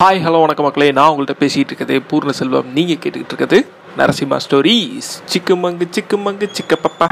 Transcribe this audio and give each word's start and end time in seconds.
Hi 0.00 0.20
hello 0.24 0.40
வணக்க 0.40 0.62
மக்களே 0.62 0.88
நான் 0.92 1.08
உங்கள்கிட்ட 1.08 1.34
பேசிகிட்டு 1.38 1.70
இருக்கிறது 1.70 1.94
பூர்ண 2.10 2.32
செல்வம் 2.32 2.68
நீங்கள் 2.74 2.98
கேட்டுக்கிட்டு 2.98 3.32
இருக்கிறது 3.32 3.58
நரசிம்மா 3.96 4.36
ஸ்டோரிஸ் 4.44 5.08
சிக்கு 5.30 5.54
மங்கு 5.56 5.86
சிக்கு 5.90 6.16
மங்கு 6.18 6.46
சிக்கப்பப்பா 6.52 7.06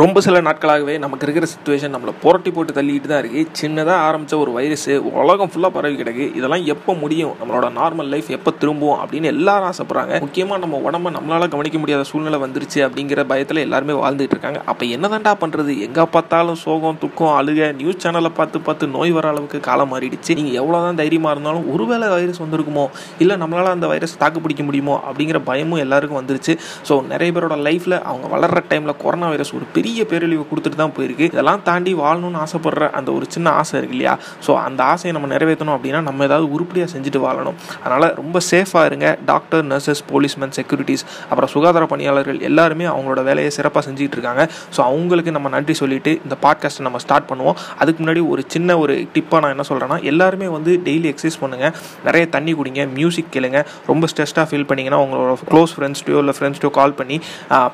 ரொம்ப 0.00 0.20
சில 0.24 0.40
நாட்களாகவே 0.46 0.94
நமக்கு 1.02 1.24
இருக்கிற 1.26 1.46
சுச்சுவேஷன் 1.50 1.92
நம்மளை 1.94 2.12
புரட்டி 2.22 2.50
போட்டு 2.54 2.72
தள்ளிட்டு 2.78 3.08
தான் 3.10 3.20
இருக்குது 3.22 3.50
சின்னதாக 3.60 3.98
ஆரம்பித்த 4.06 4.34
ஒரு 4.42 4.50
வைரஸு 4.56 4.94
உலகம் 5.20 5.50
ஃபுல்லாக 5.52 5.70
பரவி 5.76 5.96
கிடக்கு. 6.00 6.24
இதெல்லாம் 6.38 6.64
எப்போ 6.74 6.92
முடியும்? 7.02 7.30
நம்மளோட 7.40 7.66
நார்மல் 7.78 8.10
லைஃப் 8.14 8.28
எப்போ 8.36 8.50
திரும்பும்? 8.62 8.96
அப்படின்னு 9.02 9.28
எல்லாரும் 9.34 9.68
ஆசைப்படுறாங்க. 9.68 10.16
முக்கியமாக 10.24 10.58
நம்ம 10.64 10.80
உடம்ப 10.88 11.12
நம்மளால் 11.16 11.52
கவனிக்க 11.54 11.78
முடியாத 11.82 12.02
சூழ்நிலை 12.10 12.40
வந்துருச்சு 12.44 12.80
அப்படிங்கிற 12.86 13.24
பயத்தில் 13.32 13.62
எல்லாருமே 13.64 13.96
வாழ்ந்துட்டு 14.02 14.36
இருக்காங்க. 14.36 14.60
அப்போ 14.72 14.86
என்னதான்டா 14.96 15.32
பண்ணுறது 15.44 15.74
எங்கே 15.86 16.06
பார்த்தாலும் 16.16 16.58
சோகம் 16.64 16.98
துக்கம் 17.04 17.32
அழுக 17.38 17.70
நியூஸ் 17.80 18.02
சேனலை 18.04 18.32
பார்த்து 18.40 18.64
பார்த்து 18.68 18.90
நோய் 18.96 19.14
வர 19.18 19.30
அளவுக்கு 19.32 19.60
காலம் 19.68 19.92
மாறிடுச்சு. 19.94 20.36
நீங்கள் 20.40 20.58
எவ்வளோ 20.62 20.82
தான் 20.88 21.00
தைரியமாக 21.02 21.34
இருந்தாலும் 21.36 21.66
ஒருவேளை 21.76 22.10
வைரஸ் 22.16 22.42
வந்திருக்குமோ? 22.44 22.86
இல்லை 23.24 23.38
நம்மளால் 23.44 23.74
அந்த 23.76 23.88
வைரஸ் 23.94 24.18
தாக்கு 24.24 24.44
பிடிக்க 24.46 24.64
முடியுமோ? 24.68 24.98
அப்படிங்கிற 25.08 25.40
பயமும் 25.50 25.82
எல்லாருக்கும் 25.86 26.20
வந்துருச்சு. 26.22 26.56
ஸோ 26.90 26.96
நிறைய 27.14 27.30
பேரோட 27.38 27.58
லைஃப்பில் 27.70 27.98
அவங்க 28.10 28.26
வளர்கிற 28.36 28.64
டைமில் 28.74 29.00
கொரோனா 29.04 29.32
வைரஸ் 29.34 29.56
ஒரு 29.56 29.66
பெரிய 29.72 29.84
பேரழிவு 30.10 30.44
கொடுத்துட்டு 30.50 30.78
தான் 30.82 30.94
போயிருக்கு. 30.96 31.26
இதெல்லாம் 31.32 31.62
தாண்டி 31.68 31.94
வாழணும்னு 32.02 32.40
ஆசைப்படுற 32.44 32.86
அந்த 32.98 33.08
ஒரு 33.16 33.26
சின்ன 33.34 33.48
ஆசை 33.60 33.74
இருக்கு 33.80 33.96
இல்லையா? 33.96 34.14
ஸோ 34.46 34.54
அந்த 34.66 34.80
ஆசையை 34.92 35.12
நம்ம 35.16 35.30
நிறைவேற்றணும் 35.34 35.74
அப்படின்னா 35.76 36.00
நம்ம 36.08 36.24
ஏதாவது 36.28 36.46
உருப்படியாக 36.56 36.90
செஞ்சுட்டு 36.94 37.20
வாழணும். 37.26 37.56
அதனால் 37.84 38.06
ரொம்ப 38.20 38.40
சேஃபாக 38.50 38.84
இருங்க. 38.90 39.06
டாக்டர் 39.30 39.64
நர்சஸ் 39.72 40.02
போலீஸ்மேன் 40.12 40.54
செக்யூரிட்டிஸ் 40.58 41.04
அப்புறம் 41.30 41.52
சுகாதார 41.54 41.86
பணியாளர்கள் 41.92 42.40
எல்லாருமே 42.50 42.86
அவங்களோட 42.94 43.22
வேலையை 43.30 43.50
சிறப்பாக 43.58 43.84
செஞ்சுட்டு 43.88 44.16
இருக்காங்க. 44.18 44.44
ஸோ 44.76 44.80
அவங்களுக்கு 44.90 45.34
நம்ம 45.36 45.54
நன்றி 45.56 45.76
சொல்லிட்டு 45.82 46.14
இந்த 46.24 46.38
பாட்காஸ்ட்டை 46.46 46.86
நம்ம 46.88 47.00
ஸ்டார்ட் 47.06 47.28
பண்ணுவோம். 47.30 47.58
அதுக்கு 47.82 48.00
முன்னாடி 48.04 48.22
ஒரு 48.32 48.44
சின்ன 48.54 48.78
ஒரு 48.84 48.96
டிப்பாக 49.14 49.40
நான் 49.44 49.54
என்ன 49.56 49.66
சொல்கிறேன்னா 49.70 49.98
எல்லாருமே 50.12 50.48
வந்து 50.56 50.72
டெய்லி 50.88 51.08
எக்ஸசைஸ் 51.12 51.40
பண்ணுங்கள் 51.42 51.74
நிறைய 52.06 52.24
தண்ணி 52.34 52.54
குடிங்க 52.58 52.82
மியூசிக் 52.98 53.32
கேளுங்க. 53.36 53.60
ரொம்ப 53.90 54.06
ஸ்ட்ரெஸ்டாக 54.12 54.46
ஃபீல் 54.50 54.68
பண்ணிங்கன்னா 54.70 55.00
உங்களோட 55.04 55.32
க்ளோஸ் 55.52 55.74
ஃப்ரெண்ட்ஸ்டையோ 55.76 56.18
இல்லை 56.22 56.34
ஃப்ரெண்ட்ஸ்டையோ 56.38 56.70
கால் 56.78 56.96
பண்ணி 57.00 57.18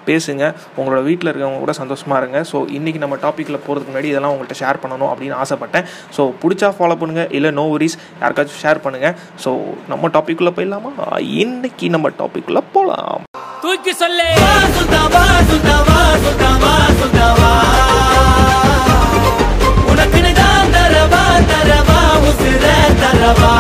பேசுங்க. 0.08 0.44
உங்களோட 0.80 1.00
வீட்டில் 1.08 1.30
இருக்கவங்க 1.30 1.60
கூட 1.64 1.72
சந்தோஷம் 1.80 2.01
இருங்க. 2.20 2.38
ஸோ 2.50 2.56
இன்றைக்கி 2.76 3.00
நம்ம 3.04 3.18
டாப்பிக்கில் 3.24 3.62
போகிறதுக்கு 3.66 3.92
முன்னாடி 3.92 4.10
இதெல்லாம் 4.12 4.32
உங்கள்கிட்ட 4.34 4.58
ஷேர் 4.62 4.80
பண்ணணும் 4.82 5.10
அப்படின்னு 5.12 5.36
ஆசைப்பட்டேன். 5.42 5.86
ஸோ 6.16 6.24
பிடிச்சா 6.42 6.70
ஃபாலோ 6.78 6.96
பண்ணுங்கள் 7.02 7.30
இல்லை 7.38 7.50
நோ 7.60 7.64
வரிஸ் 7.74 7.98
யாருக்காச்சும் 8.22 8.62
ஷேர் 8.64 8.84
பண்ணுங்கள் 8.86 9.16
ஸோ 9.44 9.52
நம்ம 9.92 10.10
டாப்பிக்குள்ளே 10.16 10.54
போயிடலாமா? 10.58 10.92
இன்னைக்கு 11.42 11.88
நம்ம 11.96 12.10
டாப்பிக்குள்ளே 12.22 12.64
போகலாம் 12.76 13.24
தூக்கி 13.64 13.92
சொல்லு. 14.02 14.28
உனக்குன்னு 19.90 20.32
தான் 20.40 20.70
தரவா 20.76 21.24
தரவா 21.50 22.00
உசுர 22.30 22.66
தரவா. 23.02 23.52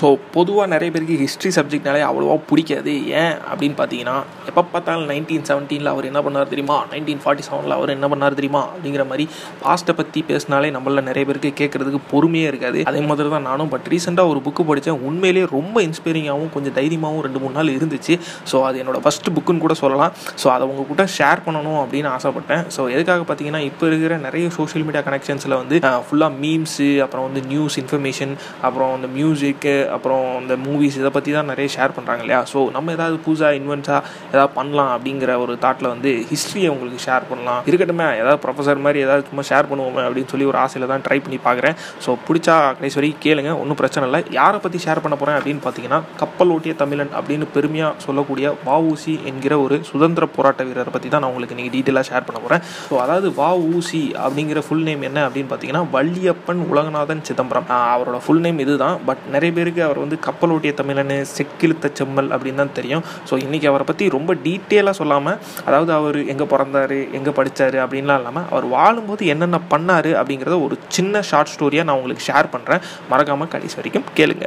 ஸோ 0.00 0.08
பொதுவாக 0.34 0.66
நிறைய 0.74 0.88
பேருக்கு 0.94 1.16
ஹிஸ்ட்ரி 1.22 1.50
சப்ஜெக்ட்னாலே 1.56 2.02
அவ்வளோவா 2.08 2.36
பிடிக்காது. 2.50 2.92
ஏன் 3.22 3.34
அப்படின்னு 3.50 3.76
பார்த்தீங்கன்னா 3.80 4.16
எப்போ 4.50 4.62
பார்த்தாலும் 4.74 5.08
நைன்டீன் 5.12 5.46
செவன்டீனில் 5.48 5.90
அவர் 5.92 6.08
என்ன 6.10 6.20
பண்ணார் 6.26 6.52
தெரியுமா? 6.52 6.76
நைன்டீன் 6.92 7.20
ஃபார்ட்டி 7.22 7.44
செவனில் 7.48 7.74
அவர் 7.78 7.92
என்ன 7.96 8.06
பண்ணார் 8.12 8.36
தெரியுமா? 8.38 8.62
அப்படிங்கிற 8.72 9.04
மாதிரி 9.10 9.24
பாஸ்ட்டை 9.64 9.94
பற்றி 10.00 10.20
பேசினாலே 10.30 10.68
நம்மள 10.76 11.02
நிறைய 11.08 11.24
பேருக்கு 11.30 11.50
கேட்குறதுக்கு 11.60 12.00
பொறுமையே 12.12 12.46
இருக்காது. 12.52 12.78
அதே 12.90 13.02
மாதிரி 13.10 13.32
தான் 13.34 13.46
நானும் 13.50 13.70
பட் 13.74 13.88
ரீசெண்டாக 13.94 14.32
ஒரு 14.32 14.42
புக்கு 14.46 14.64
படித்தேன். 14.70 15.00
உண்மையிலேயே 15.08 15.48
ரொம்ப 15.56 15.82
இன்ஸ்பைரிங்காகவும் 15.88 16.52
கொஞ்சம் 16.56 16.76
தைரியமாகவும் 16.78 17.24
ரெண்டு 17.26 17.42
மூணு 17.44 17.54
நாள் 17.58 17.72
இருந்துச்சு. 17.76 18.16
ஸோ 18.52 18.56
அது 18.68 18.78
என்னோட 18.84 19.00
ஃபஸ்ட்டு 19.04 19.34
புக்குன்னு 19.38 19.64
கூட 19.66 19.76
சொல்லலாம். 19.82 20.14
ஸோ 20.42 20.48
அதை 20.54 20.66
உங்கள் 20.70 20.88
கூட 20.92 21.04
ஷேர் 21.18 21.44
பண்ணணும் 21.48 21.80
அப்படின்னு 21.82 22.10
ஆசைப்பட்டேன். 22.16 22.64
ஸோ 22.76 22.80
எதுக்காக 22.94 23.24
பார்த்தீங்கன்னா 23.28 23.62
இப்போ 23.70 23.86
இருக்கிற 23.90 24.18
நிறைய 24.26 24.46
சோஷியல் 24.58 24.86
மீடியா 24.88 25.04
கனெக்ஷன்ஸில் 25.10 25.58
வந்து 25.60 25.78
ஃபுல்லாக 26.08 26.32
மீம்ஸு 26.44 26.90
அப்புறம் 27.06 27.26
வந்து 27.28 27.42
நியூஸ் 27.52 27.78
இன்ஃபர்மேஷன் 27.84 28.34
அப்புறம் 28.66 28.92
அந்த 28.98 29.10
மியூசிக்கு 29.18 29.76
அப்புறம் 29.96 30.24
இந்த 30.42 30.54
மூவிஸ் 30.66 30.98
இதை 31.00 31.10
பற்றி 31.16 31.30
தான் 31.38 31.48
நிறைய 31.52 31.68
ஷேர் 31.76 31.94
பண்ணுறாங்க 31.96 32.22
இல்லையா? 32.24 32.40
ஸோ 32.52 32.58
நம்ம 32.76 32.92
ஏதாவது 32.96 33.16
புதுசாக 33.26 33.58
இன்வென்ட்ஸாக 33.60 34.00
ஏதாவது 34.34 34.52
பண்ணலாம் 34.58 34.90
அப்படிங்கிற 34.94 35.34
ஒரு 35.44 35.54
தாட்டில் 35.64 35.90
வந்து 35.94 36.12
ஹிஸ்ட்ரியை 36.32 36.68
உங்களுக்கு 36.74 37.02
ஷேர் 37.06 37.28
பண்ணலாம். 37.30 37.60
இருக்கட்டுமே 37.70 38.06
ஏதாவது 38.22 38.40
ப்ரொஃபஸர் 38.44 38.82
மாதிரி 38.86 39.00
ஏதாவது 39.06 39.24
சும்மா 39.30 39.44
ஷேர் 39.50 39.68
பண்ணுவோமே 39.70 40.04
அப்படின்னு 40.06 40.32
சொல்லி 40.34 40.48
ஒரு 40.52 40.60
ஆசையில் 40.64 40.90
தான் 40.92 41.04
ட்ரை 41.08 41.18
பண்ணி 41.26 41.40
பார்க்குறேன். 41.48 41.76
ஸோ 42.06 42.12
பிடிச்சா 42.28 42.56
கடைசி 42.78 42.98
வரைக்கும் 43.00 43.24
கேளுங்க 43.26 43.52
ஒன்றும் 43.62 43.80
பிரச்சனை 43.82 44.06
இல்லை. 44.10 44.22
யாரை 44.40 44.60
பற்றி 44.66 44.80
ஷேர் 44.86 45.02
பண்ண 45.04 45.16
போகிறேன் 45.22 45.38
அப்படின்னு 45.40 45.62
பார்த்தீங்கன்னா 45.66 46.00
கப்பல் 46.22 46.52
ஓட்டிய 46.56 46.74
தமிழன் 46.82 47.12
அப்படின்னு 47.20 47.48
பெருமையாக 47.56 47.92
சொல்லக்கூடிய 48.06 48.54
வஉசி 48.68 49.16
என்கிற 49.32 49.54
ஒரு 49.64 49.78
சுதந்திர 49.90 50.24
போராட்ட 50.36 50.68
வீரரை 50.68 50.92
பற்றி 50.96 51.08
தான் 51.14 51.22
நான் 51.24 51.32
உங்களுக்கு 51.32 51.56
இன்றைக்கி 51.56 51.74
டீட்டெயிலாக 51.76 52.06
ஷேர் 52.10 52.26
பண்ண 52.28 52.38
போகிறேன் 52.44 52.62
ஸோ 52.90 52.94
அதாவது 53.04 53.28
வஉசி 53.40 54.02
அப்படிங்கிற 54.24 54.60
ஃபுல் 54.66 54.84
நேம் 54.88 55.04
என்ன 55.08 55.18
அப்படின்னு 55.26 55.50
பார்த்தீங்கன்னா 55.50 55.84
வள்ளியப்பன் 55.96 56.62
உலகநாதன் 56.72 57.22
சிதம்பரம். 57.28 57.66
அவரோட 57.94 58.18
ஃபுல் 58.24 58.42
நேம் 58.44 58.58
இதுதான். 58.64 58.96
பட் 59.08 59.22
நிறைய 59.34 59.50
பேருக்கு 59.56 59.79
அவர் 59.86 60.02
வந்து 60.04 60.18
கப்பல் 60.26 60.52
ஓட்டிய 60.54 60.72
தமிழன் 60.80 61.14
செக்கிழுத்த 61.36 61.92
செம்மல் 62.00 62.30
அப்படின்னு 62.36 62.62
தான் 62.62 62.76
தெரியும். 62.78 63.04
ஸோ 63.30 63.36
இன்றைக்கி 63.44 63.68
அவரை 63.72 63.86
பற்றி 63.90 64.08
ரொம்ப 64.16 64.34
டீட்டெயிலாக 64.46 64.96
சொல்லாமல் 65.00 65.38
அதாவது 65.68 65.92
அவர் 65.98 66.18
எங்கே 66.34 66.48
பிறந்தாரு 66.54 66.98
எங்கே 67.20 67.34
படித்தார் 67.38 67.78
அப்படின்லாம் 67.84 68.20
இல்லாமல் 68.22 68.48
அவர் 68.52 68.68
வாழும்போது 68.76 69.24
என்னென்ன 69.34 69.60
பண்ணார் 69.74 70.12
அப்படிங்கிறத 70.20 70.58
ஒரு 70.66 70.76
சின்ன 70.98 71.22
ஷார்ட் 71.30 71.54
ஸ்டோரியாக 71.54 71.88
நான் 71.90 72.00
உங்களுக்கு 72.00 72.28
ஷேர் 72.30 72.52
பண்ணுறேன் 72.56 72.84
மறக்காமல் 73.12 73.52
கடைசி 73.56 73.78
வரைக்கும் 73.80 74.08
கேளுங்க. 74.20 74.46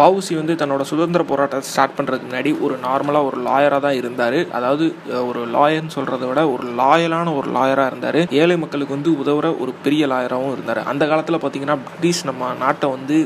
வஉசி 0.00 0.34
வந்து 0.40 0.54
தன்னோட 0.60 0.82
சுதந்திர 0.90 1.22
போராட்டத்தை 1.30 1.68
ஸ்டார்ட் 1.70 1.96
பண்ணுறதுக்கு 1.98 2.28
முன்னாடி 2.28 2.50
ஒரு 2.66 2.74
நார்மலாக 2.86 3.28
ஒரு 3.30 3.38
லாயராக 3.48 3.82
தான் 3.86 3.98
இருந்தார். 4.00 4.38
அதாவது 4.58 4.84
ஒரு 5.30 5.40
லாயர்னு 5.56 5.94
சொல்கிறத 5.96 6.24
விட 6.30 6.42
ஒரு 6.54 6.66
லாயலான 6.80 7.34
ஒரு 7.40 7.48
லாயராக 7.56 7.90
இருந்தார். 7.92 8.20
ஏழை 8.42 8.56
மக்களுக்கு 8.64 8.96
வந்து 8.96 9.12
உதவுற 9.22 9.46
ஒரு 9.64 9.74
பெரிய 9.84 10.06
லாயராகவும் 10.12 10.54
இருந்தார். 10.56 10.80
அந்த 10.92 11.06
காலத்தில் 11.10 11.40
பார்த்தீங்கன்னா 11.42 11.78
பிரிட்டிஷ் 11.88 12.22
நம்ம 12.30 12.52
நாட்டை 12.64 12.88
வந்து 12.96 13.18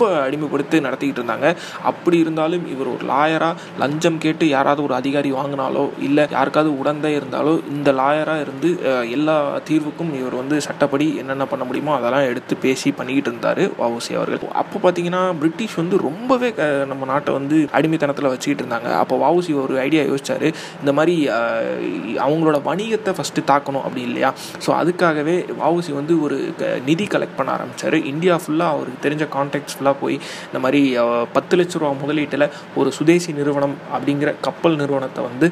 ரொம்ப 0.00 0.28
அடிமைப்படுத்தி 0.28 0.80
நடத்திக்கிட்டு 0.80 1.20
இருந்தாங்க. 1.20 1.56
அப்படி 1.82 2.18
இருந்தாலும் 2.18 2.66
இவர் 2.68 2.86
ஒரு 2.86 3.04
லாயராக 3.06 3.54
லஞ்சம் 3.78 4.18
கேட்டு 4.18 4.48
யாராவது 4.48 4.82
ஒரு 4.82 4.94
அதிகாரி 4.94 5.32
வாங்கினாலோ 5.32 5.90
இல்லை 5.98 6.26
யாருக்காவது 6.30 6.74
உடந்தை 6.74 7.12
இருந்தாலோ 7.12 7.60
இந்த 7.70 7.92
லாயராக 7.92 8.40
இருந்து 8.40 8.70
எல்லா 9.10 9.60
தீர்வுக்கும் 9.68 10.14
இவர் 10.14 10.34
வந்து 10.34 10.60
சட்டப்படி 10.60 11.16
என்னென்ன 11.16 11.46
பண்ண 11.46 11.64
முடியுமோ 11.64 11.96
அதெல்லாம் 11.96 12.20
எடுத்து 12.20 12.56
பேசி 12.56 12.92
பண்ணிக்கிட்டு 12.92 13.30
இருந்தார் 13.30 13.72
வஉசி 13.80 14.14
அவர்கள். 14.14 14.48
அப்போ 14.52 14.90
பார்த்தீங்கன்னா 14.90 15.34
பிரிட்டிஷ் 15.34 15.74
வந்து 15.74 15.96
ரொம்பவே 15.98 16.54
நம்ம 16.86 17.04
நாட்டை 17.04 17.34
வந்து 17.34 17.68
அடிமைத்தனத்தில் 17.72 18.28
வச்சுக்கிட்டு 18.28 18.74
இருந்தாங்க. 18.74 18.92
அப்போ 18.94 19.14
வஉசி 19.16 19.62
ஒரு 19.62 19.78
ஐடியா 19.78 20.02
யோசிச்சாரு. 20.02 20.54
இந்த 20.78 20.92
மாதிரி 20.92 21.28
அவங்களோட 22.16 22.58
வணிகத்தை 22.66 23.12
ஃபஸ்ட்டு 23.12 23.44
தாக்கணும் 23.46 23.82
அப்படி 23.82 24.00
இல்லையா? 24.00 24.34
ஸோ 24.66 24.70
அதுக்காகவே 24.70 25.44
வஉசி 25.64 25.94
வந்து 25.94 26.22
ஒரு 26.22 26.54
க- 26.58 26.78
நிதி 26.86 27.04
கலெக்ட் 27.04 27.36
பண்ண 27.36 27.52
ஆரம்பிச்சார். 27.52 28.04
இந்தியா 28.04 28.40
ஃபுல்லாக 28.46 28.68
அவருக்கு 28.68 29.08
தெரிஞ்ச 29.08 29.28
கான்டாக்ட்ஸ் 29.28 29.76
ஃபுல்லாக 29.76 29.89
போய் 30.02 30.16
இந்த 30.48 30.58
மாதிரி 30.64 30.80
பத்து 31.36 31.56
லட்ச 31.60 31.80
ரூபா 31.80 31.92
முதலீட்டில் 32.02 32.46
ஒரு 32.80 32.90
சுதேசி 32.98 33.30
நிறுவனம் 33.40 33.76
அப்படிங்கிற 33.94 34.30
கப்பல் 34.46 34.76
நிறுவனத்தை 34.82 35.22
வந்து 35.28 35.46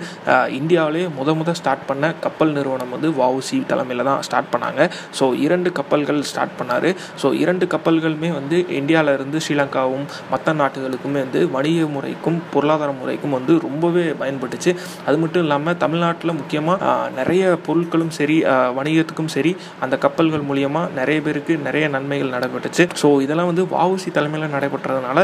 இந்தியாவிலே 0.59 1.04
முத 1.19 1.34
முத 1.41 1.56
ஸ்டார்ட் 1.60 1.84
பண்ண 1.91 2.12
கப்பல் 2.25 2.53
நிறுவனம் 2.59 2.93
வந்து 2.94 3.09
வஉசி 3.21 3.59
தலைமையில் 3.71 4.06
தான் 4.10 4.22
ஸ்டார்ட் 4.26 4.50
பண்ணாங்க. 4.54 4.82
ஸோ 5.19 5.25
இரண்டு 5.47 5.69
கப்பல்கள் 5.78 6.21
ஸ்டார்ட் 6.31 6.54
பண்ணார். 6.60 6.88
ஸோ 7.22 7.26
இரண்டு 7.43 7.65
கப்பல்களுமே 7.75 8.31
வந்து 8.38 8.56
இந்தியாவில் 8.81 9.12
இருந்து 9.16 9.38
ஸ்ரீலங்காவும் 9.44 10.06
மற்ற 10.32 10.53
நாட்டுகளுக்குமே 10.60 11.20
வந்து 11.26 11.41
வணிக 11.56 11.87
முறைக்கும் 11.97 12.38
பொருளாதார 12.55 12.91
முறைக்கும் 13.00 13.34
வந்து 13.38 13.55
ரொம்பவே 13.66 14.05
பயன்பட்டுச்சு. 14.22 14.72
அது 15.09 15.16
மட்டும் 15.22 15.44
இல்லாமல் 15.47 15.78
தமிழ்நாட்டில் 15.84 16.37
முக்கியமாக 16.41 16.97
நிறைய 17.19 17.44
பொருட்களும் 17.66 18.12
சரி 18.19 18.37
வணிகத்துக்கும் 18.78 19.32
சரி 19.37 19.53
அந்த 19.84 19.94
கப்பல்கள் 20.05 20.47
மூலியமாக 20.50 20.93
நிறைய 20.99 21.19
பேருக்கு 21.26 21.56
நிறைய 21.66 21.84
நன்மைகள் 21.97 22.34
நடைபெற்றுச்சு. 22.37 22.87
ஸோ 23.03 23.09
இதெல்லாம் 23.26 23.50
வந்து 23.53 23.65
வஉசி 23.75 24.10
தலைமையில் 24.28 24.55
நடைபெற்றதுனால 24.56 25.19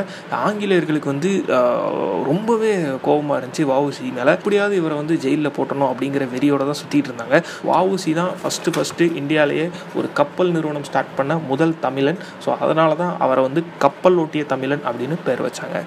ஆங்கிலேயர்களுக்கு 0.46 1.08
வந்து 1.12 1.30
ரொம்பவே 2.30 2.72
கோபமாக 3.06 3.38
இருந்துச்சு. 3.40 3.64
வாவுசி 3.72 4.04
மேலே 4.18 4.34
எப்படியாவது 4.38 4.74
இவரை 4.80 4.96
வந்து 5.00 5.14
ஜெயிலில் 5.24 5.54
போட்டணும் 5.56 5.90
அப்படிங்கிற 5.90 6.26
வெறியோட 6.34 6.62
தான் 6.70 6.80
சுற்றிட்டு 6.82 7.10
இருந்தாங்க. 7.10 7.38
வாவுசி 7.70 8.12
தான் 8.20 8.32
ஃபஸ்ட்டு 8.40 8.74
ஃபஸ்ட்டு 8.76 9.10
இந்தியாவிலேயே 9.20 9.66
ஒரு 10.00 10.10
கப்பல் 10.20 10.54
நிறுவனம் 10.56 10.88
ஸ்டார்ட் 10.90 11.16
பண்ண 11.20 11.36
முதல் 11.52 11.78
தமிழன். 11.86 12.22
ஸோ 12.46 12.50
அதனால 12.64 12.90
தான் 13.04 13.14
அவரை 13.26 13.44
வந்து 13.48 13.62
கப்பல் 13.86 14.18
ஓட்டிய 14.24 14.44
தமிழன் 14.54 14.84
அப்படின்னு 14.90 15.18
பேர் 15.28 15.46
வச்சாங்க. 15.48 15.86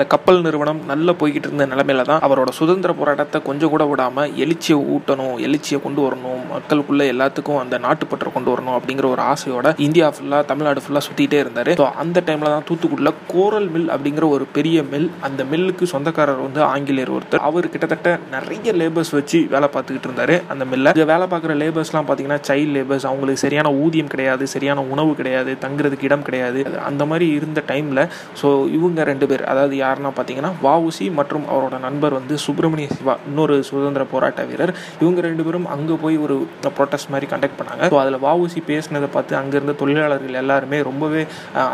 அந்த 0.00 0.12
கப்பல் 0.12 0.38
நிறுவனம் 0.44 0.78
நல்ல 0.90 1.12
போய்கிட்டு 1.20 1.48
இருந்த 1.48 1.64
நிலைமையில 1.70 2.02
தான் 2.10 2.22
அவரோட 2.26 2.50
சுதந்திர 2.58 2.90
போராட்டத்தை 2.98 3.38
கொஞ்சம் 3.48 3.70
கூட 3.72 3.84
விடாம 3.88 4.22
எழுச்சியை 4.42 4.76
ஊட்டணும் 4.94 5.34
எழுச்சியை 5.46 5.78
கொண்டு 5.86 6.00
வரணும் 6.04 6.38
மக்களுக்குள்ள 6.52 7.02
எல்லாத்துக்கும் 7.12 7.58
அந்த 7.62 7.78
நாட்டுப்பற்றை 7.86 8.30
கொண்டு 8.36 8.50
வரணும் 8.52 8.76
அப்படிங்கிற 8.76 9.06
ஒரு 9.14 9.22
ஆசையோட 9.32 9.70
இந்தியா 9.86 10.06
ஃபுல்லா 10.14 10.38
தமிழ்நாடு 10.50 10.82
ஃபுல்லா 10.84 11.02
சுத்திட்டே 11.08 11.40
இருந்தாரு. 11.44 11.72
ஸோ 11.80 11.88
அந்த 12.04 12.22
டைம்ல 12.28 12.52
தான் 12.54 12.64
தூத்துக்குடியில் 12.70 13.12
கோரல் 13.32 13.68
மில் 13.74 13.90
அப்படிங்கிற 13.96 14.28
ஒரு 14.36 14.46
பெரிய 14.56 14.84
மில் 14.92 15.06
அந்த 15.28 15.44
மில்லுக்கு 15.50 15.90
சொந்தக்காரர் 15.94 16.40
வந்து 16.46 16.62
ஆங்கிலேயர் 16.70 17.12
ஒருத்தர். 17.16 17.42
அவர் 17.50 17.68
கிட்டத்தட்ட 17.74 18.14
நிறைய 18.36 18.74
லேபர்ஸ் 18.80 19.12
வச்சு 19.18 19.40
வேலை 19.56 19.70
பார்த்துக்கிட்டு 19.76 20.10
இருந்தாரு 20.10 20.38
அந்த 20.54 20.66
மில்ல 20.72 20.94
இங்க 20.96 21.08
வேலை 21.12 21.28
பார்க்குற 21.34 21.58
லேபர்ஸ்லாம் 21.64 22.08
பார்த்தீங்கன்னா 22.08 22.40
சைல்ட் 22.50 22.74
லேபர்ஸ் 22.78 23.08
அவங்களுக்கு 23.10 23.44
சரியான 23.44 23.74
ஊதியம் 23.84 24.12
கிடையாது 24.14 24.46
சரியான 24.54 24.86
உணவு 24.94 25.12
கிடையாது 25.20 25.58
தங்குறதுக்கு 25.66 26.08
இடம் 26.10 26.26
கிடையாது. 26.30 26.62
அந்த 26.88 27.02
மாதிரி 27.12 27.28
இருந்த 27.40 27.66
டைம்ல 27.74 28.08
ஸோ 28.42 28.48
இவங்க 28.78 29.08
ரெண்டு 29.12 29.28
பேர் 29.30 29.48
அதாவது 29.52 29.76
யாருன்னா 29.90 30.12
பார்த்தீங்கன்னா 30.18 30.52
வஉசி 30.66 31.08
மற்றும் 31.20 31.46
அவரோட 31.52 31.78
நண்பர் 31.86 32.18
வந்து 32.20 32.34
சுப்பிரமணிய 32.46 32.88
சிவா 32.96 33.16
இன்னொரு 33.28 33.54
சுதந்திர 33.68 34.02
போராட்ட 34.12 34.42
வீரர். 34.50 34.72
இவங்க 35.02 35.20
ரெண்டு 35.28 35.42
பேரும் 35.46 35.66
அங்கே 35.74 35.96
போய் 36.04 36.16
ஒரு 36.24 36.36
ப்ரொட்டஸ்ட் 36.78 37.12
மாதிரி 37.12 37.26
கண்டக்ட் 37.32 37.58
பண்ணாங்க. 37.60 37.84
ஸோ 37.92 37.98
அதில் 38.02 38.18
வஉசி 38.26 38.60
பேசினதை 38.70 39.08
பார்த்து 39.16 39.38
அங்கேருந்த 39.40 39.74
தொழிலாளர்கள் 39.82 40.38
எல்லாருமே 40.42 40.78
ரொம்பவே 40.90 41.22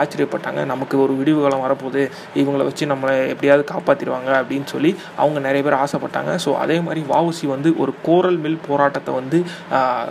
ஆச்சரியப்பட்டாங்க. 0.03 0.61
நமக்கு 0.73 0.95
ஒரு 1.05 1.13
விடிவு 1.21 1.41
காலம் 1.45 1.65
வரப்போகுது. 1.67 2.03
இவங்களை 2.41 2.65
வச்சு 2.69 2.91
நம்மளை 2.93 3.15
எப்படியாவது 3.33 3.65
காப்பாற்றிடுவாங்க 3.73 4.31
அப்படின்னு 4.41 4.69
சொல்லி 4.75 4.93
அவங்க 5.23 5.39
நிறைய 5.49 5.63
பேர் 5.69 5.79
ஆசைப்பட்டாங்க. 5.85 6.33
ஸோ 6.45 6.53
அதே 6.65 6.79
மாதிரி 6.89 7.03
வஉசி 7.13 7.47
வந்து 7.55 7.73
ஒரு 7.85 7.95
கோரல் 8.09 8.41
மில் 8.45 8.61
போராட்டத்தை 8.69 9.15
வந்து 9.21 9.41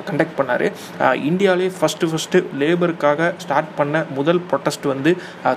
கண்டக்ட் 0.10 0.38
பண்ணார். 0.40 0.66
இந்தியாவிலே 1.30 1.70
ஃபஸ்ட்டு 1.80 2.10
ஃபஸ்ட்டு 2.12 2.44
லேபருக்காக 2.62 3.32
ஸ்டார்ட் 3.44 3.72
பண்ண 3.80 4.04
முதல் 4.20 4.42
ப்ரொட்டஸ்ட் 4.50 4.88
வந்து 4.94 5.12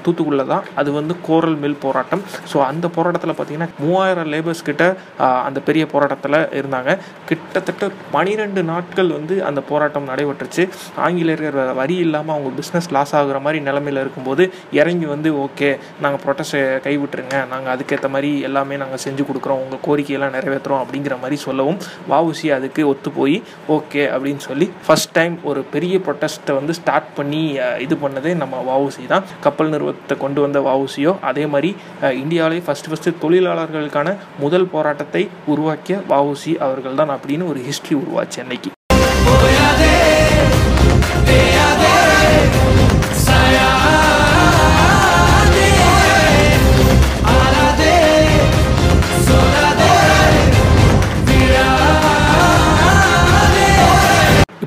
தூத்துக்குள்ளே 0.04 0.46
தான். 0.52 0.64
அது 0.80 0.90
வந்து 0.98 1.16
கோரல் 1.28 1.58
மில் 1.64 1.80
போராட்டம். 1.84 2.22
ஸோ 2.52 2.56
அந்த 2.70 2.86
போராட்டத்தில் 2.96 3.34
பார்த்தீங்கன்னா 3.38 3.70
மூவாயிரம் 3.84 4.30
லேபர்ஸ் 4.34 4.62
கிட்ட 4.68 4.84
அந்த 5.48 5.58
பெரிய 5.68 5.84
போராட்டத்தில் 5.92 6.38
இருந்தாங்க. 6.60 6.90
கிட்டத்தட்ட 7.28 7.90
பனிரெண்டு 8.14 8.60
நாட்கள் 8.72 9.10
வந்து 9.18 9.34
அந்த 9.48 9.60
போராட்டம் 9.70 10.08
நடைபெற்றுச்சு. 10.12 10.64
ஆங்கிலேயர்கள் 11.06 11.74
வரி 11.80 11.96
இல்லாமல் 12.06 12.34
அவங்க 12.36 12.50
பிஸ்னஸ் 12.60 12.90
லாஸ் 12.96 13.14
ஆகுற 13.20 13.40
மாதிரி 13.46 13.60
நிலமையில 13.68 14.02
இருக்கும்போது 14.04 14.44
இறங்கி 14.80 15.08
வந்து 15.14 15.30
ஓகே 15.44 15.70
நாங்கள் 16.04 16.22
ப்ரொட்டஸ்ட்டை 16.24 16.62
கைவிட்டுருங்க. 16.86 17.36
நாங்கள் 17.52 17.72
அதுக்கேற்ற 17.74 18.10
மாதிரி 18.16 18.30
எல்லாமே 18.50 18.78
நாங்கள் 18.84 19.02
செஞ்சு 19.06 19.24
கொடுக்குறோம். 19.30 19.62
உங்கள் 19.64 19.82
கோரிக்கையெல்லாம் 19.86 20.34
நிறைவேற்றுறோம். 20.38 20.82
அப்படிங்கிற 20.84 21.16
மாதிரி 21.22 21.38
சொல்லவும் 21.46 21.80
வாவுசி 22.12 22.48
அதுக்கு 22.58 22.82
ஒத்து 22.92 23.12
போய் 23.18 23.36
ஓகே 23.76 24.02
அப்படின்னு 24.14 24.42
சொல்லி 24.48 24.68
ஃபஸ்ட் 24.86 25.14
டைம் 25.18 25.36
ஒரு 25.50 25.60
பெரிய 25.74 25.96
ப்ரொட்டஸ்ட்டை 26.06 26.54
வந்து 26.60 26.72
ஸ்டார்ட் 26.80 27.10
பண்ணி 27.18 27.42
இது 27.84 27.94
பண்ணதே 28.04 28.32
நம்ம 28.42 28.62
வாவுசி 28.70 29.04
தான். 29.12 29.24
கப்பல் 29.46 29.72
நிறுவனத்தை 29.74 30.16
கொண்டு 30.24 30.40
வந்த 30.44 30.58
வாவுசியோ 30.68 31.12
அதே 31.30 31.44
மாதிரி 31.52 31.70
இந்தியாவிலே 32.28 32.62
ஃபஸ்ட்டு 32.66 32.90
ஃபஸ்ட்டு 32.90 33.18
தொழிலாளர்களுக்கான 33.22 34.08
முதல் 34.44 34.70
போராட்டத்தை 34.72 35.22
உருவாக்கிய 35.52 35.98
வஉசி 36.10 36.54
அவர்கள் 36.66 36.98
தான் 37.02 37.14
அப்படின்னு 37.18 37.46
ஒரு 37.52 37.60
ஹிஸ்ட்ரி 37.68 37.94
உருவாச்சு 38.02 38.40
அன்னைக்கு. 38.44 38.70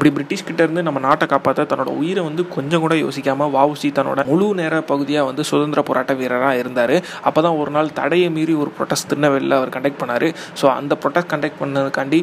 இப்படி 0.01 0.13
பிரிட்டிஷ் 0.17 0.45
கிட்ட 0.45 0.61
இருந்து 0.65 0.81
நம்ம 0.85 0.99
நாட்டை 1.05 1.25
காப்பாற்ற 1.31 1.63
தன்னோட 1.71 1.89
உயிரை 2.01 2.21
வந்து 2.27 2.43
கொஞ்சம் 2.53 2.81
கூட 2.83 2.93
யோசிக்காம 3.01 3.47
வாவுசி 3.55 3.89
தன்னோட 3.97 4.21
முழு 4.29 4.45
நேர 4.59 4.75
பகுதியாக 4.91 5.27
வந்து 5.27 5.43
சுதந்திர 5.49 5.79
போராட்ட 5.89 6.13
வீரராக 6.19 6.61
இருந்தார். 6.61 6.93
அப்போ 7.27 7.39
தான் 7.45 7.57
ஒரு 7.63 7.71
நாள் 7.75 7.89
தடையை 7.99 8.29
மீறி 8.37 8.53
ஒரு 8.63 8.71
ப்ரொட்டஸ்ட் 8.77 9.07
திருநெல்வேலியில் 9.09 9.55
அவர் 9.57 9.71
கண்டக்ட் 9.75 9.99
பண்ணார். 10.03 10.25
ஸோ 10.61 10.65
அந்த 10.77 10.95
ப்ரொட்டஸ்ட் 11.03 11.29
கண்டக்ட் 11.33 11.59
பண்ணதுக்காண்டி 11.59 12.21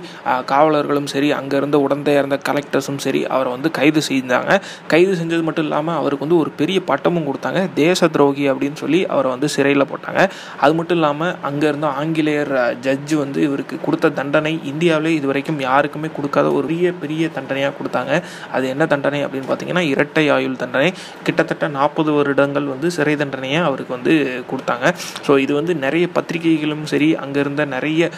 காவலர்களும் 0.53 1.09
சரி 1.15 1.29
அங்கே 1.39 1.57
இருந்த 1.61 1.79
உடந்தையாக 1.85 2.23
இருந்த 2.23 2.39
கலெக்டர்ஸும் 2.49 3.01
சரி 3.07 3.21
அவரை 3.37 3.53
வந்து 3.57 3.73
கைது 3.79 4.03
செய்தாங்க 4.09 4.57
கைது 4.95 5.15
செஞ்சது 5.21 5.47
மட்டும் 5.51 5.67
இல்லாமல் 5.69 5.99
அவருக்கு 6.01 6.27
வந்து 6.27 6.41
ஒரு 6.43 6.53
பெரிய 6.63 6.81
பட்டமும் 6.91 7.29
கொடுத்தாங்க. 7.29 7.63
தேச 7.85 8.11
துரோகி 8.17 8.47
அப்படின்னு 8.55 8.81
சொல்லி 8.83 9.03
அவரை 9.13 9.31
வந்து 9.37 9.51
சிறையில் 9.57 9.89
போட்டாங்க. 9.93 10.21
அது 10.65 10.75
மட்டும் 10.81 11.01
இல்லாமல் 11.01 11.33
அங்கே 11.51 11.69
இருந்த 11.73 11.91
ஆங்கிலேயர் 12.03 12.53
ஜட்ஜு 12.89 13.19
வந்து 13.25 13.41
இவருக்கு 13.49 13.79
கொடுத்த 13.87 14.13
தண்டனை 14.21 14.55
இந்தியாவிலே 14.73 15.15
இது 15.21 15.33
வரைக்கும் 15.33 15.65
யாருக்குமே 15.69 16.11
கொடுக்காத 16.19 16.47
ஒரு 16.59 16.67
பெரிய 16.69 16.93
பெரிய 17.05 17.25
தண்டனையாக 17.39 17.67
கொடுத்தாங்க. 17.79 18.13
அது 18.57 18.65
என்ன 18.75 18.87
தண்டனை 18.93 19.21
அப்படின்னு 19.27 19.49
பார்த்தீங்கன்னா 19.51 19.85
இரட்டை 19.93 20.25
ஆயுள் 20.37 20.59
தண்டனை. 20.63 20.89
கிட்டத்தட்ட 21.27 21.69
நாற்பது 21.79 22.11
வருடங்கள் 22.19 22.67
வந்து 22.75 22.91
சிறை 22.97 23.15
தண்டனையை 23.23 23.61
அவருக்கு 23.69 23.95
வந்து 23.97 24.15
கொடுத்தாங்க. 24.51 24.87
ஸோ 25.27 25.35
இது 25.45 25.53
வந்து 25.61 25.73
நிறைய 25.85 26.05
பத்திரிகைகளும் 26.19 26.85
சரி 26.93 27.09
அங்கே 27.25 27.41
இருந்த 27.45 27.63
நிறைய 27.77 28.11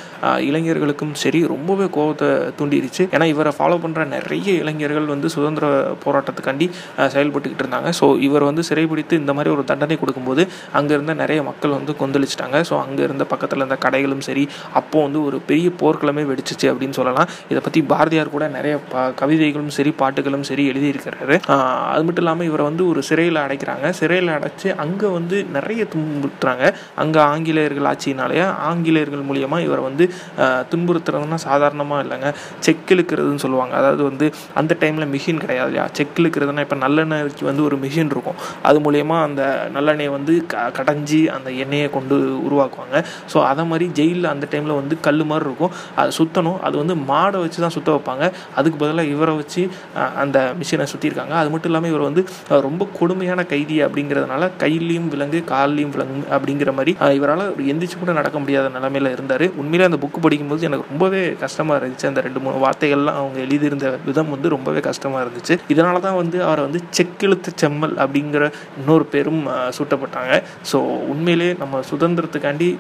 இளைஞர்களுக்கும் 0.49 1.15
சரி 1.25 1.41
ரொம்பவே 1.55 1.87
கோபத்தை 1.97 2.29
தூண்டிடுச்சு 2.59 3.03
ஏன்னா 3.15 3.27
இவரை 3.35 3.53
ஃபாலோ 3.59 3.79
பண்ணுற 3.85 4.05
நிறைய 4.17 4.49
இளைஞர்கள் 4.63 5.13
வந்து 5.15 5.29
சுதந்திர 5.37 5.67
போராட்டத்துக்காண்டி 6.05 6.67
செயல்பட்டுக்கிட்டு 7.15 7.65
இருந்தாங்க. 7.65 7.91
ஸோ 8.01 8.07
இவர் 8.27 8.49
வந்து 8.51 8.63
சிறைபிடித்து 8.71 9.21
இந்த 9.23 9.33
மாதிரி 9.37 9.51
ஒரு 9.57 9.65
தண்டனை 9.71 9.97
கொடுக்கும்போது 10.03 10.43
அங்கே 10.79 10.93
இருந்த 10.97 11.13
நிறைய 11.23 11.41
மக்கள் 11.49 11.77
வந்து 11.79 11.93
கொந்தளிச்சிட்டாங்க. 12.03 12.59
ஸோ 12.69 12.75
அங்கே 12.85 13.03
இருந்த 13.09 13.25
பக்கத்தில் 13.33 13.63
இருந்த 13.63 13.79
கடைகளும் 13.85 14.25
சரி 14.29 14.45
அப்போ 14.81 14.99
வந்து 15.07 15.21
ஒரு 15.29 15.37
பெரிய 15.49 15.69
போர்க்களமே 15.81 16.23
வெடிச்சிச்சு 16.31 16.67
அப்படின்னு 16.73 16.97
சொல்லலாம். 17.01 17.29
இதை 17.53 17.61
பற்றி 17.67 17.81
பாரதியார் 17.93 18.35
கூட 18.35 18.45
நிறைய 18.57 18.75
கவிதை 19.21 19.40
கவிதைகளும் 19.41 19.75
சரி 19.77 19.91
பாட்டுகளும் 20.01 20.45
சரி 20.49 20.63
எழுதியிருக்கிறாரு. 20.71 21.35
அது 21.93 22.03
மட்டும் 22.07 22.23
இல்லாமல் 22.25 22.49
இவரை 22.49 22.65
வந்து 22.69 22.83
ஒரு 22.93 23.01
சிறையில் 23.09 23.39
அடைக்கிறாங்க. 23.43 23.87
சிறையில் 23.99 24.31
அடைச்சி 24.37 24.69
அங்கே 24.85 25.09
வந்து 25.17 25.37
நிறைய 25.57 25.83
துன்புறுத்துறாங்க. 25.93 26.65
அங்கே 27.03 27.21
ஆங்கிலேயர்கள் 27.33 27.89
ஆட்சியினாலேயே 27.91 28.45
ஆங்கிலேயர்கள் 28.71 29.23
மூலியமாக 29.29 29.67
இவரை 29.67 29.83
வந்து 29.89 30.07
துன்புறுத்துறதுன்னா 30.73 31.39
சாதாரணமாக 31.47 32.05
இல்லைங்க. 32.07 32.31
செக் 32.67 32.93
இழுக்கிறதுன்னு 32.97 33.43
சொல்லுவாங்க. 33.45 33.75
அதாவது 33.81 34.05
வந்து 34.11 34.29
அந்த 34.63 34.77
டைமில் 34.83 35.11
மிஷின் 35.15 35.41
கிடையாது 35.45 35.71
இல்லையா? 35.73 35.87
செக் 35.99 36.21
இழுக்கிறதுனா 36.23 36.65
இப்போ 36.67 36.79
நல்லெண்ணெய்க்கு 36.85 37.49
வந்து 37.51 37.65
ஒரு 37.69 37.79
மிஷின் 37.85 38.13
இருக்கும். 38.17 38.39
அது 38.71 38.79
மூலயமா 38.89 39.19
அந்த 39.29 39.43
நல்லெண்ணெயை 39.79 40.13
வந்து 40.19 40.37
க 40.55 40.67
கடைஞ்சி 40.81 41.23
அந்த 41.39 41.49
எண்ணெயை 41.65 41.89
கொண்டு 41.97 42.19
உருவாக்குவாங்க. 42.49 42.97
ஸோ 43.35 43.39
அதை 43.53 43.65
மாதிரி 43.73 43.89
ஜெயிலில் 44.01 44.33
அந்த 44.35 44.45
டைமில் 44.55 44.79
வந்து 44.83 44.95
கல் 45.09 45.25
மாதிரி 45.33 45.47
இருக்கும். 45.51 45.75
அதை 46.01 46.11
சுற்றணும் 46.21 46.61
அது 46.69 46.77
வந்து 46.83 46.95
மாடை 47.13 47.39
வச்சு 47.47 47.59
தான் 47.67 47.77
சுத்த 47.79 47.91
வைப்பாங்க. 47.97 48.25
அதுக்கு 48.59 48.77
பதிலாக 48.83 49.13
இவரை 49.15 49.30
வச்சு 49.39 49.63
அந்த 50.23 50.39
மிஷினை 50.61 50.87
சுற்றியிருக்காங்க 50.93 51.35
அது 51.41 51.51
மட்டும் 51.55 51.71
இல்லாமல் 51.71 51.93
இவர் 51.93 52.07
வந்து 52.09 52.23
ரொம்ப 52.67 52.89
கொடுமையான 52.99 53.41
கைதி 53.53 53.77
அப்படிங்கிறதுனால 53.87 54.51
கையிலையும் 54.63 55.09
விலங்கு 55.15 55.41
கால்லையும் 55.53 55.93
விலங்கு 55.97 56.23
அப்படிங்கிற 56.37 56.73
மாதிரி 56.79 56.95
இவரால் 57.19 57.45
எந்திரிச்சு 57.73 57.99
கூட 58.03 58.13
நடக்க 58.21 58.37
முடியாத 58.43 58.69
நிலமையில 58.77 59.13
இருந்தார். 59.17 59.47
உண்மையிலே 59.63 59.89
அந்த 59.89 59.99
புக்கு 60.05 60.21
படிக்கும்போது 60.27 60.67
எனக்கு 60.69 60.89
ரொம்பவே 60.93 61.23
கஷ்டமாக 61.45 61.79
இருந்துச்சு. 61.81 62.09
அந்த 62.11 62.21
ரெண்டு 62.27 62.43
மூணு 62.45 62.63
வார்த்தைகள்லாம் 62.65 63.19
அவங்க 63.21 63.39
எழுதியிருந்த 63.47 63.89
விதம் 64.09 64.33
வந்து 64.35 64.55
ரொம்பவே 64.57 64.83
கஷ்டமாக 64.89 65.25
இருந்துச்சு. 65.25 65.57
இதனால 65.75 66.01
தான் 66.07 66.19
வந்து 66.23 66.39
அவரை 66.49 66.65
வந்து 66.69 66.83
செக்கெழுத்து 66.99 67.53
செம்மல் 67.63 67.95
அப்படிங்கிற 68.05 68.51
இன்னொரு 68.81 69.07
பேரும் 69.15 69.43
சூட்டப்பட்டாங்க. 69.79 70.35
ஸோ 70.73 70.81
உண்மையிலே 71.13 71.51
நம்ம 71.63 71.81
சுதந்திரத்துக்காண்டி 71.93 72.71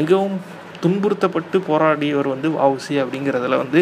மிகவும் 0.00 0.36
துன்புறுத்தப்பட்டு 0.82 1.58
போராடியவர் 1.70 2.28
வந்து 2.34 2.50
வஉசி 2.58 2.96
அப்படிங்கிறதுல 3.02 3.60
வந்து 3.64 3.80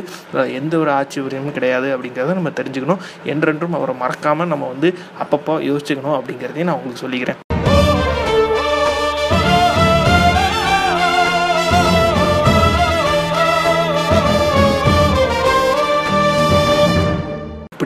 எந்த 0.61 0.75
ஒரு 0.79 0.93
ஆச்சரியமும் 1.01 1.57
கிடையாது 1.59 1.89
அப்படிங்கிறத 1.97 2.39
நம்ம 2.41 2.55
தெரிஞ்சுக்கணும். 2.61 3.03
என்றென்றும் 3.25 3.77
அவரை 3.81 3.97
மறக்காமல் 4.05 4.53
நம்ம 4.55 4.73
வந்து 4.75 4.91
அப்பப்போ 5.25 5.57
யோசிச்சுக்கணும் 5.71 6.19
அப்படிங்கிறதையும் 6.19 6.71
நான் 6.71 6.81
உங்களுக்கு 6.81 7.05
சொல்லிக்கிறேன். 7.07 7.41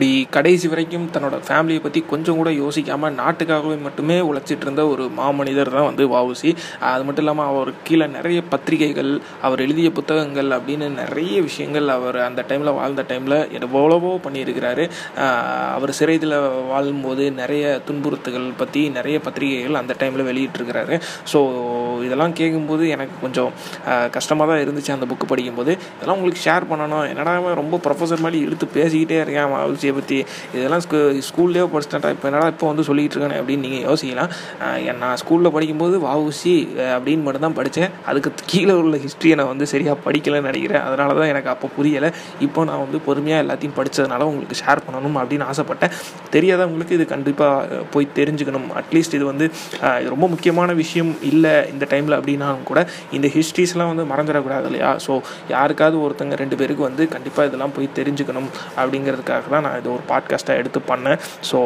இப்படி 0.03 0.23
கடைசி 0.35 0.67
வரைக்கும் 0.71 1.05
தன்னோட 1.15 1.35
ஃபேமிலியை 1.47 1.81
பற்றி 1.83 1.99
கொஞ்சம் 2.11 2.39
கூட 2.39 2.49
யோசிக்காமல் 2.61 3.13
நாட்டுக்காகவே 3.19 3.75
மட்டுமே 3.83 4.15
உழைச்சிட்டு 4.29 4.65
இருந்த 4.65 4.81
ஒரு 4.93 5.03
மாமனிதர் 5.19 5.71
தான் 5.75 5.87
வந்து 5.89 6.03
வாவுசி 6.13 6.49
அது 6.89 7.03
மட்டும் 7.07 7.23
இல்லாமல் 7.23 7.49
அவர் 7.51 7.69
கீழே 7.87 8.05
நிறைய 8.15 8.39
பத்திரிகைகள் 8.53 9.11
அவர் 9.47 9.61
எழுதிய 9.65 9.89
புத்தகங்கள் 9.97 10.49
அப்படின்னு 10.57 10.87
நிறைய 11.01 11.35
விஷயங்கள் 11.47 11.87
அவர் 11.95 12.17
அந்த 12.25 12.43
டைமில் 12.49 12.71
வாழ்ந்த 12.79 13.05
டைமில் 13.11 13.37
எவ்வளவோ 13.59 14.11
பண்ணியிருக்கிறாரு. 14.25 14.85
அவர் 15.75 15.93
சிறையில் 15.99 16.35
வாழும்போது 16.71 17.27
நிறைய 17.39 17.63
துன்புறுத்துகள் 17.87 18.49
பற்றி 18.63 18.83
நிறைய 18.97 19.19
பத்திரிகைகள் 19.27 19.79
அந்த 19.81 19.95
டைமில் 20.03 20.27
வெளியிட்டிருக்கிறாரு. 20.31 20.97
ஸோ 21.33 21.41
இதெல்லாம் 22.09 22.35
கேட்கும்போது 22.41 22.83
எனக்கு 22.97 23.17
கொஞ்சம் 23.25 23.51
கஷ்டமாக 24.17 24.49
தான் 24.51 24.63
இருந்துச்சு 24.65 24.95
அந்த 24.97 25.07
புக்கு 25.13 25.31
படிக்கும்போது. 25.33 25.71
இதெல்லாம் 25.95 26.19
உங்களுக்கு 26.19 26.45
ஷேர் 26.49 26.69
பண்ணணும். 26.73 27.07
என்னடா 27.13 27.37
ரொம்ப 27.63 27.81
ப்ரொஃபஸர் 27.87 28.25
மாதிரி 28.27 28.43
இழுத்து 28.47 28.73
பேசிக்கிட்டே 28.77 29.19
இருக்கேன் 29.23 29.51
வளர்ச்சியை 29.93 29.99
பற்றி 29.99 30.17
இதெல்லாம் 30.57 30.83
ஸ்கூ 30.85 30.97
ஸ்கூல்லேயே 31.27 31.65
படிச்சிட்டா 31.73 32.09
இப்போ 32.15 32.27
என்னடா 32.29 32.47
இப்போ 32.53 32.65
வந்து 32.71 32.83
சொல்லிகிட்டு 32.89 33.15
இருக்கானே 33.15 33.37
அப்படின்னு 33.41 33.63
நீங்கள் 33.67 33.83
யோசிக்கலாம். 33.89 34.31
என் 34.89 34.99
நான் 35.03 35.17
ஸ்கூலில் 35.21 35.53
படிக்கும்போது 35.55 35.95
வாவுசி 36.07 36.55
அப்படின்னு 36.95 37.23
மட்டும் 37.25 37.45
தான் 37.47 37.57
படித்தேன் 37.59 37.91
அதுக்கு 38.09 38.29
கீழே 38.51 38.73
உள்ள 38.81 38.97
ஹிஸ்ட்ரியை 39.05 39.35
நான் 39.39 39.51
வந்து 39.53 39.65
சரியாக 39.73 39.97
படிக்கலைன்னு 40.05 40.49
நினைக்கிறேன். 40.51 40.83
அதனால 40.87 41.09
தான் 41.19 41.31
எனக்கு 41.33 41.51
அப்போ 41.53 41.69
புரியலை. 41.77 42.09
இப்போ 42.47 42.65
நான் 42.69 42.83
வந்து 42.85 42.99
பொறுமையாக 43.07 43.43
எல்லாத்தையும் 43.45 43.75
படித்ததுனால 43.79 44.27
உங்களுக்கு 44.31 44.59
ஷேர் 44.63 44.83
பண்ணணும் 44.87 45.17
அப்படின்னு 45.21 45.47
ஆசைப்பட்டேன். 45.51 45.93
தெரியாதவங்களுக்கு 46.35 46.97
இது 46.99 47.07
கண்டிப்பாக 47.15 47.81
போய் 47.95 48.07
தெரிஞ்சுக்கணும். 48.19 48.67
அட்லீஸ்ட் 48.81 49.17
இது 49.19 49.27
வந்து 49.31 49.47
இது 50.01 50.13
ரொம்ப 50.15 50.27
முக்கியமான 50.35 50.69
விஷயம் 50.83 51.13
இல்லை 51.31 51.53
இந்த 51.73 51.85
டைமில் 51.93 52.17
அப்படின்னாலும் 52.19 52.67
கூட 52.71 52.79
இந்த 53.17 53.27
ஹிஸ்ட்ரிஸ்லாம் 53.37 53.91
வந்து 53.93 54.07
மறந்துடக்கூடாது 54.13 54.67
இல்லையா? 54.71 54.91
ஸோ 55.05 55.13
யாருக்காவது 55.55 55.97
ஒருத்தங்க 56.05 56.35
ரெண்டு 56.43 56.55
பேருக்கு 56.59 56.83
வந்து 56.89 57.03
கண்டிப்பாக 57.15 57.47
இதெல்லாம் 57.49 57.75
போய் 57.77 57.89
தெரிஞ்சுக்கணும் 57.99 58.49
அப்படிங்கிறதுக்காக 58.79 59.49
தான் 59.53 59.65
நான் 59.65 59.77
இது 59.83 59.91
ஒரு 59.95 60.03
பாட்காஸ்ட்டாக 60.11 60.59
எடுத்து 60.61 60.79
பண்ணேன். 60.91 61.17
ஸோ 61.49 61.57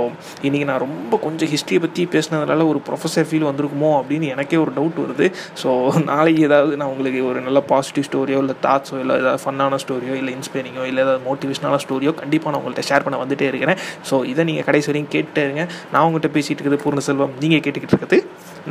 இன்றைக்கி 0.46 0.66
நான் 0.70 0.82
ரொம்ப 0.86 1.18
கொஞ்சம் 1.26 1.50
ஹிஸ்ட்ரியை 1.54 1.82
பற்றி 1.86 2.04
பேசினதுனால 2.14 2.66
ஒரு 2.72 2.80
ப்ரொஃபஸர் 2.88 3.28
ஃபீல் 3.30 3.48
வந்திருக்குமோ 3.50 3.92
அப்படின்னு 4.00 4.28
எனக்கே 4.36 4.60
ஒரு 4.66 4.72
டவுட் 4.78 5.00
வருது. 5.06 5.26
ஸோ 5.62 5.70
நாளைக்கு 6.12 6.42
ஏதாவது 6.50 6.74
நான் 6.82 6.92
உங்களுக்கு 6.94 7.20
ஒரு 7.32 7.40
நல்ல 7.48 7.60
பாசிட்டிவ் 7.72 8.08
ஸ்டோரியோ 8.10 8.40
இல்லை 8.44 8.56
தாட்ஸோ 8.66 8.96
இல்லை 9.04 9.16
ஏதாவது 9.22 9.42
ஃபன்னான 9.46 9.80
ஸ்டோரியோ 9.84 10.16
இல்லை 10.22 10.34
இன்ஸ்பைரிங்கோ 10.38 10.86
இல்லை 10.92 11.02
ஏதாவது 11.06 11.22
மோட்டிவேஷனான 11.30 11.80
ஸ்டோரியோ 11.86 12.14
கண்டிப்பாக 12.22 12.52
நான் 12.54 12.62
உங்கள்கிட்ட 12.62 12.90
ஷேர் 12.90 13.06
பண்ண 13.08 13.20
வந்துட்டே 13.24 13.48
இருக்கிறேன். 13.52 13.80
ஸோ 14.10 14.18
இதை 14.32 14.46
நீங்கள் 14.50 14.68
கடைசி 14.70 14.90
வரையும் 14.92 15.12
கேட்டே 15.16 15.44
இருங்க. 15.48 15.66
நான் 15.94 16.04
உங்கள்கிட்ட 16.08 16.32
பேசிகிட்டு 16.38 16.62
இருக்கிறது 16.62 16.84
பூர்ண 16.86 17.04
செல்வம் 17.10 17.36
நீங்கள் 17.44 17.64
கேட்டுக்கிட்டு 17.66 17.96
இருக்கிறது 17.96 18.20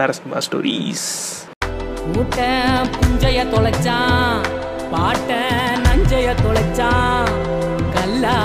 நரசிம்மா 0.01 0.41
ஸ்டோரிஸ் 0.49 1.09
கூட்ட 2.15 2.41
புஞ்சைய 2.97 3.41
தொலைச்சான் 3.55 4.43
பாட்ட 4.93 5.31
நஞ்சைய 5.87 6.29
தொலைச்சான் 6.43 7.33
கல்லா 7.95 8.37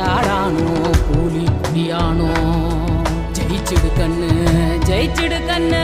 காடானோ 0.00 0.68
கூலி 1.06 1.44
குடியானோ 1.62 2.30
ஜெயிச்சிடு 3.36 3.90
கண்ணு 3.98 4.30
ஜெயிச்சிடு 4.88 5.40
கண்ணு. 5.48 5.82